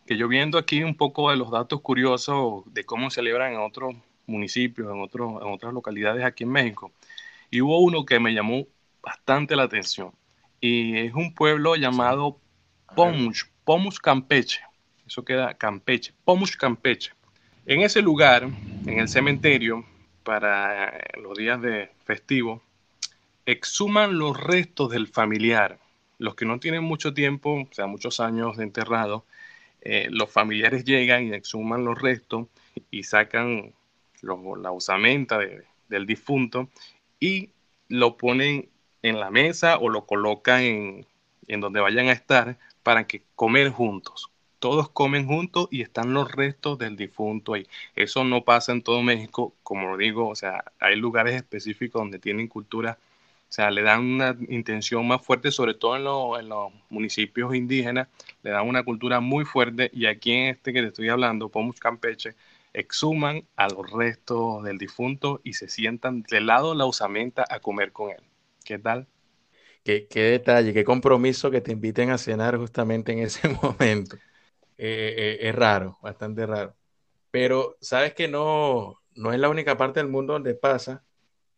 [0.06, 3.96] que yo viendo aquí un poco de los datos curiosos de cómo celebran en otros
[4.28, 6.92] municipios, en, otros, en otras localidades aquí en México,
[7.50, 8.68] y hubo uno que me llamó
[9.02, 10.12] bastante la atención,
[10.60, 12.38] y es un pueblo llamado
[12.94, 14.60] Pomuch, Pomuch Campeche,
[15.08, 17.12] eso queda Campeche, Pomuch Campeche.
[17.66, 18.50] En ese lugar,
[18.86, 19.86] en el cementerio,
[20.24, 22.62] para los días de festivo,
[23.46, 25.80] exhuman los restos del familiar.
[26.18, 29.26] Los que no tienen mucho tiempo, o sea, muchos años de enterrado,
[29.82, 32.48] eh, los familiares llegan y exhuman los restos
[32.90, 33.74] y sacan
[34.22, 35.40] la osamenta
[35.90, 36.70] del difunto
[37.20, 37.50] y
[37.90, 38.70] lo ponen
[39.02, 41.06] en la mesa o lo colocan en,
[41.48, 44.30] en donde vayan a estar para que comer juntos.
[44.60, 47.68] Todos comen juntos y están los restos del difunto ahí.
[47.98, 52.20] Eso no pasa en todo México, como lo digo, o sea, hay lugares específicos donde
[52.20, 53.13] tienen cultura o
[53.54, 58.08] sea, le dan una intención más fuerte, sobre todo en, los municipios indígenas,
[58.42, 61.80] le dan una cultura muy fuerte y aquí en este que te estoy hablando, Pomus
[61.80, 62.36] Campeche,
[62.74, 67.60] exhuman a los restos del difunto y se sientan del lado de la usamenta a
[67.60, 68.24] comer con él.
[68.66, 69.08] ¿Qué tal?
[69.84, 74.18] Qué, qué, detalle, qué compromiso que te inviten a cenar justamente en ese momento.
[74.78, 76.76] eh, es raro, bastante raro.
[77.30, 81.04] Pero sabes que no, no es la única parte del mundo donde pasa,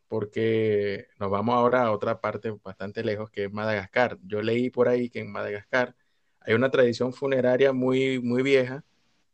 [0.07, 4.17] porque nos vamos ahora a otra parte bastante lejos, que es Madagascar.
[4.23, 5.95] Yo leí por ahí que en Madagascar
[6.41, 8.83] hay una tradición funeraria muy, muy vieja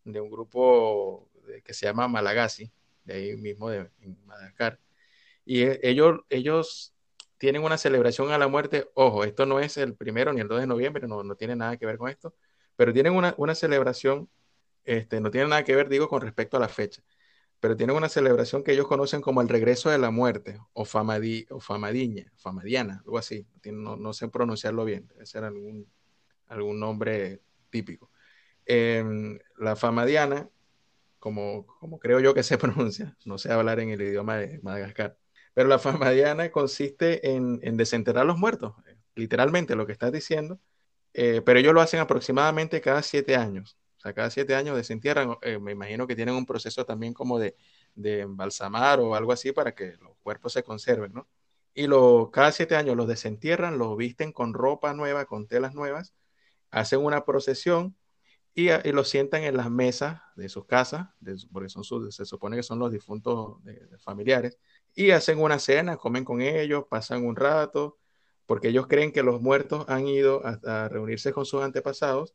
[0.05, 1.29] de un grupo
[1.63, 2.71] que se llama Malagasy,
[3.03, 3.89] de ahí mismo de
[4.25, 4.79] Madagascar.
[5.45, 6.93] Y e, ellos, ellos
[7.37, 8.89] tienen una celebración a la muerte.
[8.93, 11.77] Ojo, esto no es el primero ni el 2 de noviembre, no, no tiene nada
[11.77, 12.35] que ver con esto,
[12.75, 14.29] pero tienen una, una celebración,
[14.85, 17.03] este, no tiene nada que ver, digo, con respecto a la fecha
[17.61, 21.45] pero tienen una celebración que ellos conocen como el regreso de la muerte, o, famadi,
[21.51, 25.87] o famadiña, famadiana, algo así, no, sé pronunciarlo bien, debe ser algún,
[26.47, 28.09] algún nombre típico.
[28.65, 30.49] Em, la famadiana,
[31.19, 35.17] como, como creo yo que se pronuncia, no sé hablar en el idioma de Madagascar,
[35.53, 38.73] pero la famadiana consiste en, en desenterrar los muertos,
[39.15, 40.59] literalmente lo que estás diciendo,
[41.13, 43.77] eh, pero ellos lo hacen aproximadamente cada siete años.
[44.01, 47.37] O sea, cada siete años desentierran, eh, me imagino que tienen un proceso también como
[47.37, 47.55] de,
[47.93, 51.27] de, embalsamar o algo así para que los cuerpos se conserven, ¿no?
[51.75, 56.15] Y lo, cada siete años los desentierran, los visten con ropa nueva, con telas nuevas,
[56.71, 57.95] hacen una procesión
[58.55, 61.09] y, y los sientan en las mesas de sus casas,
[61.51, 63.59] porque son se supone que son los difuntos
[63.99, 64.57] familiares,
[64.95, 67.99] y hacen una cena, comen con ellos, pasan un rato,
[68.47, 72.33] porque ellos creen que los muertos han ido a reunirse con sus antepasados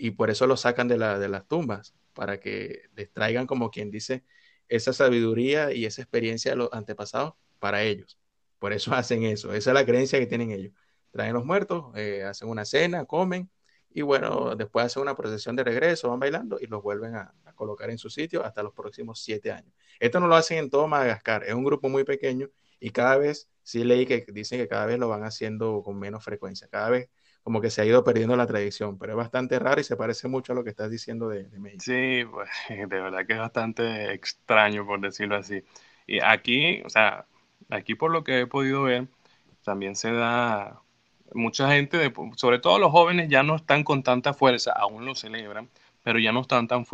[0.00, 3.70] y por eso lo sacan de, la, de las tumbas, para que les traigan, como
[3.70, 4.24] quien dice,
[4.68, 8.18] esa sabiduría y esa experiencia de los antepasados para ellos.
[8.58, 10.72] Por eso hacen eso, esa es la creencia que tienen ellos.
[11.12, 13.50] Traen los muertos, eh, hacen una cena, comen
[13.92, 17.52] y bueno, después hacen una procesión de regreso, van bailando y los vuelven a, a,
[17.54, 19.74] colocar en su sitio hasta los próximos siete años.
[19.98, 23.50] Esto no lo hacen en todo Madagascar, es un grupo muy pequeño y cada vez,
[23.62, 27.10] sí leí que dicen que cada vez lo van haciendo con menos frecuencia, cada vez
[27.42, 30.28] como que se ha ido perdiendo la tradición, pero es bastante raro y se parece
[30.28, 31.82] mucho a lo que estás diciendo de, de México.
[31.84, 35.62] Sí, pues de verdad que es bastante extraño, por decirlo así.
[36.06, 37.26] Y aquí, o sea,
[37.70, 39.08] aquí por lo que he podido ver,
[39.64, 40.80] también se da
[41.32, 45.68] mucha gente, sobre todo los jóvenes, ya no están con tanta fuerza, aún lo celebran,
[46.02, 46.84] pero ya no están tan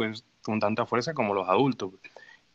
[0.42, 1.92] con tanta fuerza como los adultos.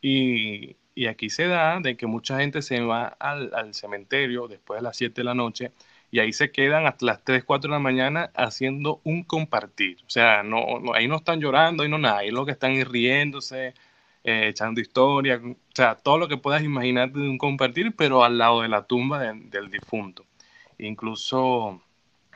[0.00, 4.78] Y, y, aquí se da de que mucha gente se va al, al cementerio después
[4.80, 5.72] de las 7 de la noche
[6.12, 9.96] y ahí se quedan hasta las 3, 4 de la mañana haciendo un compartir.
[10.06, 10.62] O sea, no,
[10.94, 13.72] ahí no están llorando, ahí no nada, ahí lo que están riéndose,
[14.22, 18.36] eh, echando historia, o sea, todo lo que puedas imaginar de un compartir, pero al
[18.36, 20.26] lado de la tumba del difunto.
[20.76, 21.80] Incluso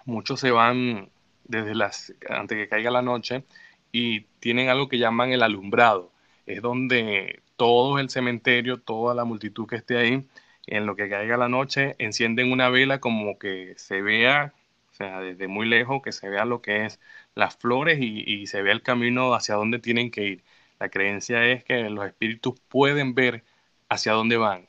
[0.07, 1.11] muchos se van
[1.45, 3.45] desde las, antes que caiga la noche
[3.93, 6.13] y tienen algo que llaman el alumbrado.
[6.47, 10.25] Es donde todo el cementerio, toda la multitud que esté ahí,
[10.67, 14.55] en lo que caiga la noche, encienden una vela como que se vea,
[14.91, 17.01] o sea, desde muy lejos, que se vea lo que es
[17.35, 20.45] las flores y, se vea el camino hacia dónde tienen que ir.
[20.81, 23.45] La creencia es que los espíritus pueden ver
[23.89, 24.69] hacia dónde van,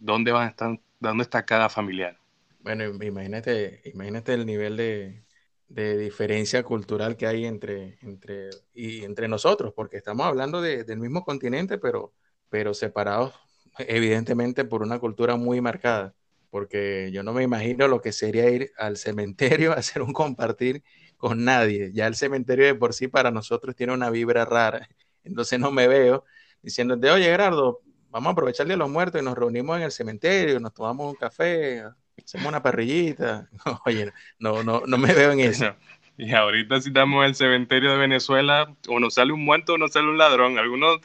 [0.00, 2.18] dónde van a estar, dónde está cada familiar.
[2.60, 5.24] Bueno, imagínate, imagínate el nivel de,
[5.68, 10.98] de diferencia cultural que hay entre, entre, y entre nosotros, porque estamos hablando de, del
[10.98, 12.12] mismo continente, pero,
[12.50, 13.47] pero separados
[13.78, 16.14] evidentemente por una cultura muy marcada,
[16.50, 20.82] porque yo no me imagino lo que sería ir al cementerio a hacer un compartir
[21.16, 21.90] con nadie.
[21.92, 24.88] Ya el cementerio de por sí para nosotros tiene una vibra rara,
[25.24, 26.24] entonces no me veo
[26.62, 29.84] diciéndote, oye Gerardo, vamos a aprovechar el Día de los Muertos y nos reunimos en
[29.84, 31.84] el cementerio, nos tomamos un café,
[32.24, 33.48] hacemos una parrillita.
[33.86, 35.74] Oye, no, no, no me veo en eso.
[36.16, 39.78] Y ahorita si estamos en el cementerio de Venezuela, o nos sale un muerto o
[39.78, 40.58] nos sale un ladrón.
[40.58, 41.00] Algunos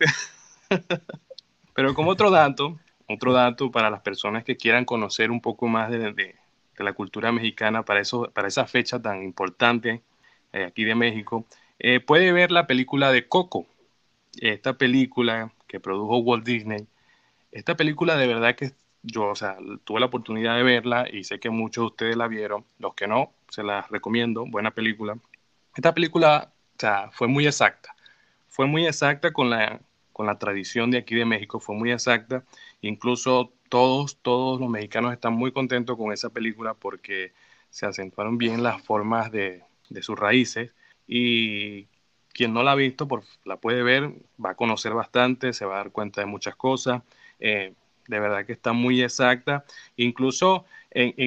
[1.73, 5.89] Pero como otro dato, otro dato para las personas que quieran conocer un poco más
[5.89, 6.35] de, de,
[6.77, 10.01] la cultura mexicana para, eso, para esa fecha tan importante
[10.51, 11.45] eh, aquí de México,
[11.79, 13.67] eh, puede ver la película de Coco.
[14.39, 16.87] Esta película que produjo Walt Disney.
[17.51, 18.71] Esta película de verdad que
[19.03, 22.27] yo, o sea, tuve la oportunidad de verla y sé que muchos de ustedes la
[22.27, 22.65] vieron.
[22.79, 24.45] Los que no, se la recomiendo.
[24.47, 25.17] Buena película.
[25.75, 27.95] Esta película, o sea, fue muy exacta.
[28.49, 29.79] Fue muy exacta con la,
[30.13, 32.43] con la tradición de aquí de México, fue muy exacta.
[32.81, 37.33] Incluso todos, todos los mexicanos están muy contentos con esa película porque
[37.69, 40.73] se acentuaron bien las formas de, de sus raíces
[41.07, 41.87] y
[42.33, 44.11] quien no la ha visto por, la puede ver,
[44.43, 47.01] va a conocer bastante, se va a dar cuenta de muchas cosas.
[47.39, 47.73] Eh,
[48.07, 49.65] de verdad que está muy exacta.
[49.97, 50.65] Incluso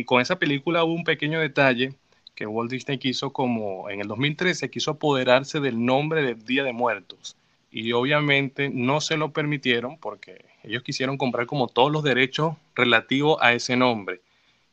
[0.04, 1.94] con esa película hubo un pequeño detalle
[2.36, 6.72] que Walt Disney quiso como en el 2013 quiso apoderarse del nombre del Día de
[6.72, 7.36] Muertos
[7.70, 13.38] y obviamente no se lo permitieron porque ellos quisieron comprar como todos los derechos relativos
[13.40, 14.20] a ese nombre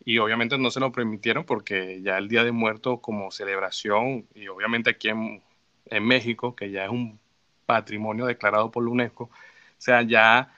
[0.06, 4.48] y obviamente no se lo permitieron porque ya el Día de Muertos como celebración y
[4.48, 5.42] obviamente aquí en,
[5.86, 7.20] en México, que ya es un
[7.66, 9.26] patrimonio declarado por la UNESCO.
[9.26, 9.30] O
[9.78, 10.54] sea, ya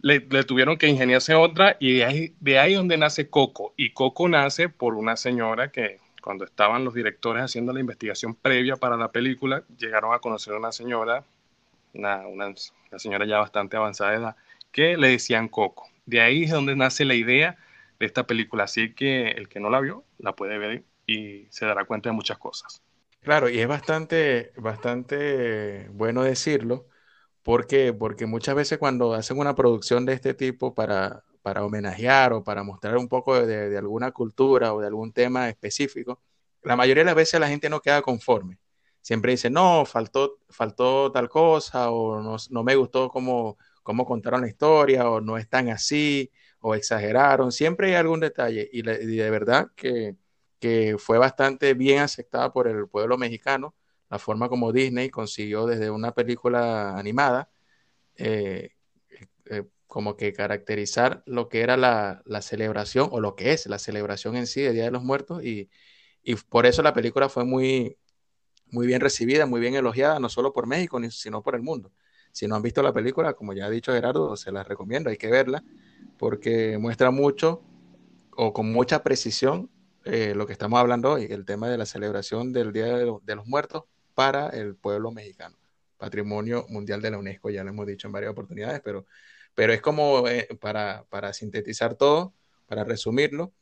[0.00, 3.72] le, tuvieron que ingeniarse otra y de ahí, de ahí donde nace Coco.
[3.76, 8.76] Y Coco nace por una señora que cuando estaban los directores haciendo la investigación previa
[8.76, 11.24] para la película, llegaron a conocer a una señora,
[11.96, 12.54] una, una,
[12.96, 14.36] señora ya bastante avanzada de edad,
[14.72, 15.88] que le decían Coco.
[16.06, 17.56] De ahí es donde nace la idea
[17.98, 18.64] de esta película.
[18.64, 22.14] Así que el que no la vio, la puede ver y se dará cuenta de
[22.14, 22.82] muchas cosas.
[23.22, 26.86] Claro, y es bastante, bastante bueno decirlo,
[27.42, 32.44] porque, porque muchas veces cuando hacen una producción de este tipo para, para homenajear o
[32.44, 36.20] para mostrar un poco de, de, alguna cultura o de algún tema específico,
[36.62, 38.58] la mayoría de las veces la gente no queda conforme.
[39.06, 44.40] Siempre dice, no, faltó, faltó tal cosa, o no, no me gustó cómo, cómo contaron
[44.40, 47.52] la historia, o no es tan así, o exageraron.
[47.52, 50.16] Siempre hay algún detalle, y, de verdad que
[50.58, 53.74] que fue bastante bien aceptada por el pueblo mexicano,
[54.10, 57.50] la forma como Disney consiguió desde una película animada,
[58.16, 58.70] eh,
[59.50, 63.78] eh, como que caracterizar lo que era la, la, celebración o lo que es la
[63.78, 65.70] celebración en sí del Día de los Muertos y,
[66.22, 67.98] y, por eso la película fue muy,
[68.70, 71.92] muy bien recibida, muy bien elogiada, no solo por México, sino por el mundo.
[72.32, 75.16] Si no han visto la película, como ya ha dicho Gerardo, se la recomiendo, hay
[75.16, 75.62] que verla
[76.18, 77.62] porque muestra mucho
[78.32, 79.70] o con mucha precisión
[80.04, 83.46] eh, lo que estamos hablando hoy, el tema de la celebración del Día de, los
[83.46, 85.56] Muertos para el pueblo mexicano.
[85.96, 89.06] Patrimonio Mundial de la UNESCO, ya lo hemos dicho en varias oportunidades, pero,
[89.54, 92.34] pero es como eh, para, para, sintetizar todo,
[92.66, 93.52] para resumirlo,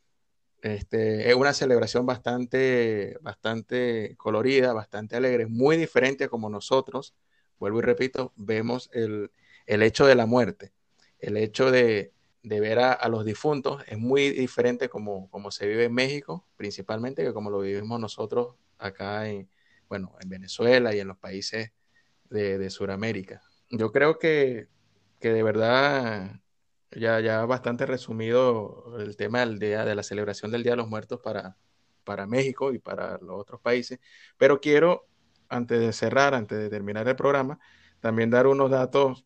[0.64, 7.14] este, es una celebración bastante, bastante colorida, bastante alegre, muy diferente a como nosotros,
[7.58, 9.30] vuelvo y repito, vemos el,
[9.66, 10.72] el hecho de la muerte,
[11.18, 15.84] el hecho de, de ver a, los difuntos es muy diferente como, como se vive
[15.84, 19.50] en México, principalmente, que como lo vivimos nosotros acá en,
[19.90, 21.72] bueno, en Venezuela y en los países
[22.30, 23.42] de, de Sudamérica.
[23.68, 24.68] Yo creo que,
[25.20, 26.40] que de verdad
[26.96, 30.88] ya, ya bastante resumido el tema del día, de la celebración del Día de los
[30.88, 31.56] Muertos para,
[32.04, 33.98] para México y para los otros países,
[34.36, 35.06] pero quiero,
[35.48, 37.58] antes de cerrar, antes de terminar el programa,
[38.00, 39.24] también dar unos datos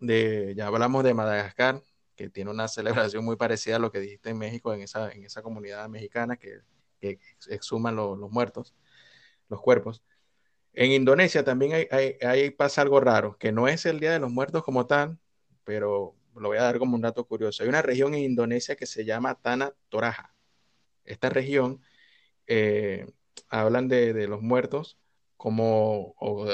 [0.00, 1.82] de, ya hablamos de Madagascar,
[2.16, 5.24] que tiene una celebración muy parecida a lo que dijiste en México, en esa, en
[5.24, 6.60] esa comunidad mexicana que,
[7.00, 8.74] que exhuman los muertos,
[9.48, 10.02] los cuerpos.
[10.72, 14.30] En Indonesia también hay, hay, pasa algo raro, que no es el Día de los
[14.30, 15.18] Muertos como tal,
[15.64, 17.62] pero lo voy a dar como un dato curioso.
[17.62, 20.34] Hay una región en Indonesia que se llama Tanah Toraja.
[21.04, 21.80] Esta región
[22.46, 23.06] eh,
[23.48, 24.98] hablan de, los muertos
[25.36, 26.46] como, o,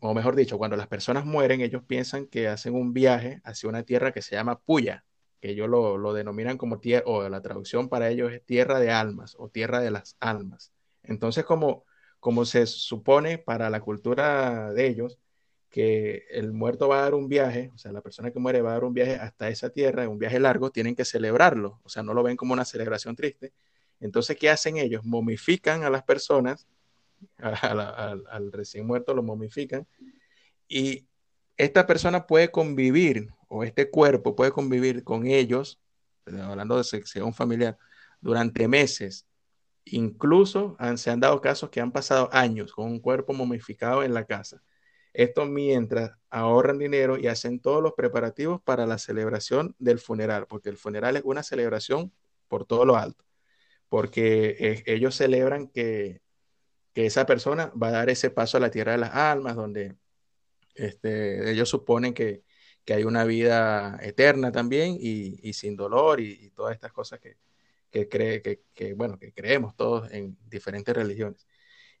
[0.00, 3.82] o, mejor dicho, cuando las personas mueren, ellos piensan que hacen un viaje hacia una
[3.82, 5.04] tierra que se llama Puya,
[5.40, 8.90] que ellos lo, lo denominan como tierra, o la traducción para ellos es tierra de
[8.90, 10.72] almas o tierra de las almas.
[11.02, 11.84] Entonces, como,
[12.20, 15.18] como se supone para la cultura de ellos,
[15.70, 18.70] que el muerto va a dar un viaje, o sea, la persona que muere va
[18.70, 22.02] a dar un viaje hasta esa tierra, un viaje largo, tienen que celebrarlo, o sea,
[22.02, 23.52] no lo ven como una celebración triste.
[24.00, 25.04] Entonces, ¿qué hacen ellos?
[25.04, 26.66] Momifican a las personas,
[27.38, 29.86] al recién muerto lo momifican,
[30.68, 31.06] y
[31.56, 35.80] esta persona puede convivir o este cuerpo puede convivir con ellos,
[36.26, 37.76] hablando de sección familiar,
[38.20, 39.26] durante meses.
[39.84, 44.24] Incluso se han dado casos que han pasado años con un cuerpo momificado en la
[44.24, 44.62] casa.
[45.18, 50.68] Esto mientras ahorran dinero y hacen todos los preparativos para la celebración del funeral, porque
[50.68, 52.12] el funeral es una celebración
[52.46, 53.24] por todo lo alto,
[53.88, 56.22] porque eh, ellos celebran que,
[56.92, 59.96] que esa persona va a dar ese paso a la tierra de las almas, donde
[60.76, 62.44] este, ellos suponen que,
[62.84, 67.38] que, hay una vida eterna también y, y sin dolor y, todas estas cosas que,
[67.90, 71.44] que, cree, que, bueno, que creemos todos en diferentes religiones.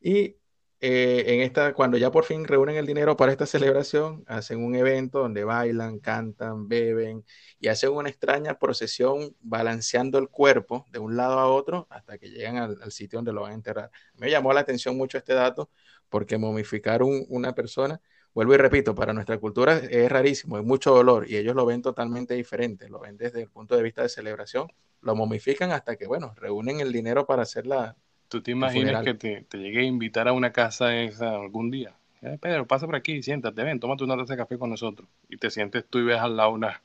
[0.00, 0.36] Y
[0.80, 4.74] eh, en esta, cuando ya por fin reúnen el dinero para esta celebración, hacen un
[4.76, 7.24] evento donde bailan, cantan, beben
[7.58, 12.28] y hacen una extraña procesión balanceando el cuerpo de un lado a otro hasta que
[12.30, 13.90] llegan al, sitio donde lo van a enterrar.
[14.14, 15.70] Me llamó la atención mucho este dato
[16.08, 18.00] porque momificar un, una persona
[18.38, 21.82] vuelvo y repito, para nuestra cultura es rarísimo, es mucho dolor y ellos lo ven
[21.82, 24.68] totalmente diferente, lo ven desde el punto de vista de celebración,
[25.00, 27.96] lo momifican hasta que, bueno, reúnen el dinero para hacer la...
[28.28, 31.94] ¿Tú te imaginas que te, te, llegue a invitar a una casa esa algún día?
[32.22, 35.08] Eh, Pedro, pasa por aquí, siéntate, ven, tómate una taza de café con nosotros.
[35.28, 36.82] Y te sientes tú y ves al lado una,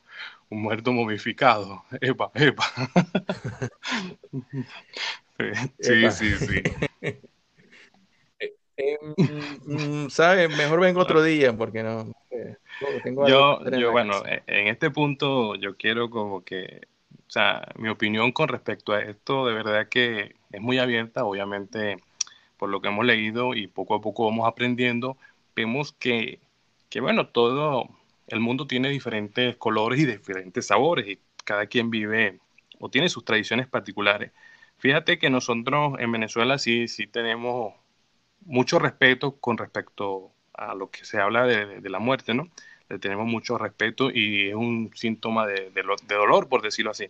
[0.50, 1.84] un muerto momificado.
[2.02, 2.66] Epa, epa.
[5.80, 6.12] sí, epa.
[6.12, 6.62] sí, sí.
[8.78, 8.98] Eh,
[9.66, 10.56] mm, ¿Sabes?
[10.56, 12.12] Mejor vengo otro día porque no.
[12.32, 12.56] Eh,
[13.04, 16.82] tengo yo, yo bueno, en este punto yo quiero como que,
[17.34, 21.98] sea, mi opinión con respecto a esto de verdad que es muy abierta, obviamente
[22.58, 25.18] por lo que hemos leído y poco a poco vamos aprendiendo,
[25.56, 26.40] vemos que,
[26.90, 27.90] que bueno, todo
[28.28, 32.40] el mundo tiene diferentes colores y diferentes sabores y cada quien vive
[32.80, 34.32] o tiene sus tradiciones particulares.
[34.78, 37.74] Fíjate que nosotros en Venezuela sí, sí tenemos
[38.46, 42.50] mucho respeto con respecto a lo que se habla de, la muerte, ¿no?
[43.00, 45.72] Tenemos mucho respeto y es un síntoma de,
[46.08, 47.10] dolor, por decirlo así.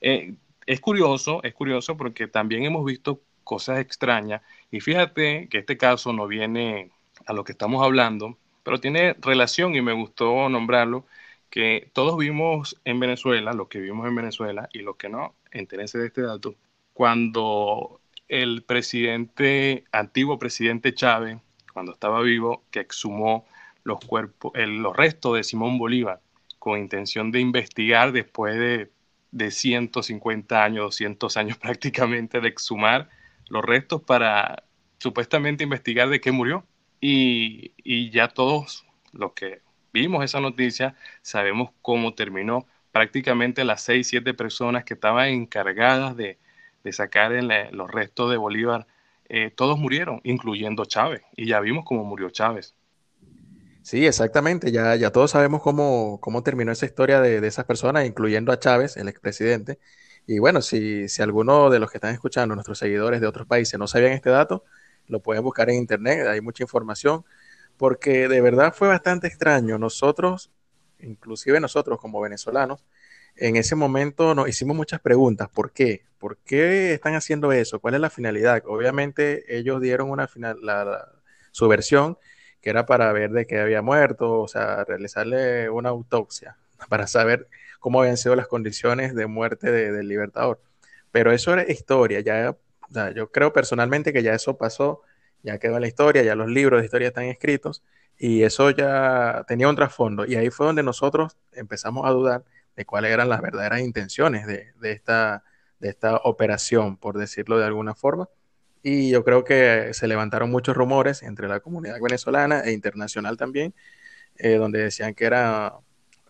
[0.00, 0.34] Eh,
[0.66, 6.12] es curioso, es curioso porque también hemos visto cosas extrañas y fíjate que este caso
[6.12, 6.90] no viene
[7.26, 11.06] a lo que estamos hablando, pero tiene relación y me gustó nombrarlo,
[11.50, 15.98] que todos vimos en Venezuela, lo que vimos en Venezuela y lo que no, entérense
[15.98, 16.56] de este dato,
[16.92, 21.38] cuando el presidente, antiguo presidente Chávez,
[21.72, 23.46] cuando estaba vivo, que exhumó
[23.84, 26.20] los cuerpos, los restos de Simón Bolívar
[26.58, 28.90] con intención de investigar después de,
[29.30, 33.10] de 150 años, 200 años prácticamente de exhumar
[33.48, 34.64] los restos para
[34.98, 36.66] supuestamente investigar de qué murió.
[37.00, 39.60] Y, y ya todos los que
[39.92, 42.66] vimos esa noticia sabemos cómo terminó.
[42.92, 46.38] Prácticamente las seis, siete personas que estaban encargadas de,
[46.82, 47.32] de sacar
[47.72, 48.86] los restos de Bolívar,
[49.28, 52.74] eh, todos murieron, incluyendo Chávez, y ya vimos cómo murió Chávez.
[53.86, 58.06] Sí, exactamente, ya, ya todos sabemos cómo, cómo terminó esa historia de, de esas personas,
[58.06, 59.78] incluyendo a Chávez, el expresidente.
[60.26, 63.78] Y bueno, si, si alguno de los que están escuchando, nuestros seguidores de otros países,
[63.78, 64.64] no sabían este dato,
[65.06, 67.26] lo pueden buscar en internet, hay mucha información,
[67.76, 69.78] porque de verdad fue bastante extraño.
[69.78, 70.50] Nosotros,
[71.00, 72.84] inclusive nosotros como venezolanos,
[73.36, 75.48] en ese momento nos hicimos muchas preguntas.
[75.50, 76.04] ¿Por qué?
[76.18, 77.80] ¿Por qué están haciendo eso?
[77.80, 78.62] ¿Cuál es la finalidad?
[78.66, 80.58] Obviamente ellos dieron una final,
[81.52, 82.18] su versión,
[82.64, 86.56] que era para ver de qué había muerto, o sea, realizarle una autopsia,
[86.88, 87.46] para saber
[87.78, 90.62] cómo habían sido las condiciones de muerte del Libertador.
[91.12, 92.56] Pero eso era historia, ya,
[93.14, 95.02] yo creo personalmente que ya eso pasó,
[95.42, 97.82] ya quedó en la historia, ya los libros de historia están escritos,
[98.16, 102.44] y eso ya tenía un trasfondo, y ahí fue donde nosotros empezamos a dudar
[102.76, 105.44] de cuáles eran las verdaderas intenciones de, esta,
[105.80, 108.30] de esta operación, por decirlo de alguna forma.
[108.86, 113.72] Y yo creo que se levantaron muchos rumores entre la comunidad venezolana e internacional también,
[114.36, 115.72] eh, donde decían que era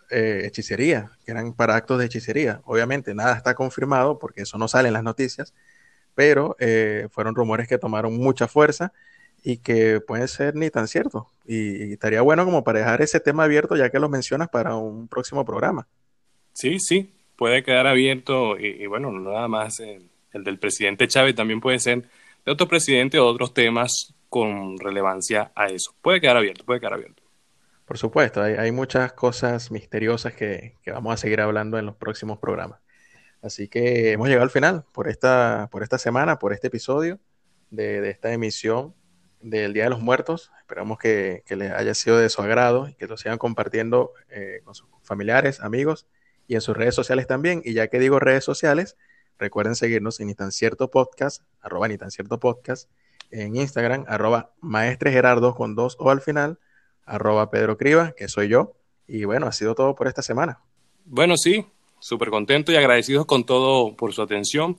[0.09, 2.61] eh, hechicería, que eran para actos de hechicería.
[2.65, 5.53] Obviamente nada está confirmado porque eso no sale en las noticias,
[6.15, 8.93] pero eh, fueron rumores que tomaron mucha fuerza
[9.43, 11.25] y que pueden ser ni tan ciertos.
[11.45, 15.09] Y, estaría bueno como para dejar ese tema abierto ya que lo mencionas para un
[15.09, 15.89] próximo programa.
[16.53, 21.61] Sí, sí, puede quedar abierto y, bueno, no nada más el, del presidente Chávez, también
[21.61, 22.05] puede ser
[22.45, 25.95] de otro presidente o otros temas con relevancia a eso.
[26.03, 27.23] Puede quedar abierto, puede quedar abierto.
[27.85, 32.81] Por supuesto, hay, muchas cosas misteriosas que, vamos a seguir hablando en los próximos programas.
[33.43, 37.21] Así que hemos llegado al final por esta, por esta semana, por este episodio
[37.71, 38.95] de, esta emisión
[39.43, 40.51] del Día de los Muertos.
[40.61, 44.75] Esperamos que, les haya sido de su agrado y que lo sigan compartiendo eh, con
[44.75, 46.07] sus familiares, amigos
[46.47, 47.61] y en sus redes sociales también.
[47.67, 48.97] Y ya que digo redes sociales,
[49.39, 52.89] recuerden seguirnos en Tan Cierto Podcast, arroba Tan Cierto Podcast,
[53.31, 56.59] en Instagram, arroba Maestre Gerardo con dos o al final,
[57.05, 58.75] arroba Pedro Criba, que soy yo.
[59.07, 60.61] Y bueno, ha sido todo por esta semana.
[61.05, 61.67] Bueno, sí,
[61.99, 64.77] súper contento y agradecidos con todo por su atención.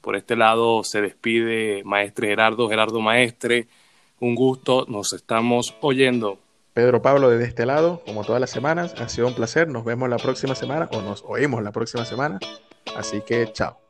[0.00, 3.68] Por este lado se despide Maestre Gerardo, Gerardo Maestre.
[4.20, 6.38] Un gusto, nos estamos oyendo.
[6.72, 8.94] Pedro Pablo desde este lado, como todas las semanas.
[9.00, 9.68] Ha sido un placer.
[9.68, 12.38] Nos vemos la próxima semana o nos oímos la próxima semana.
[12.96, 13.87] Así que chao.